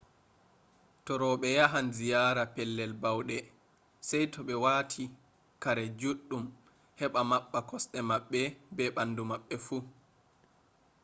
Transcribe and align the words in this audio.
to 1.05 1.13
roɓe 1.21 1.47
yahan 1.57 1.87
ziyara 1.97 2.43
pellel 2.55 2.91
bauɗe 3.01 3.35
sai 4.07 4.23
to 4.33 4.39
ɓe 4.47 4.53
wati 4.63 5.03
kare 5.63 5.83
juɗɗum 5.99 6.43
heɓa 6.99 7.19
maɓɓa 7.31 7.59
kosɗe 7.69 7.99
maɓɓe 8.09 8.39
be 8.75 8.83
bandu 8.95 9.23
maɓɓe 9.31 9.55
fu 9.65 9.75